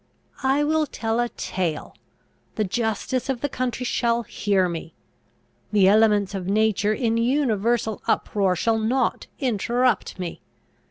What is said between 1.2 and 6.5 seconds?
tale! The justice of the country shall hear me! The elements of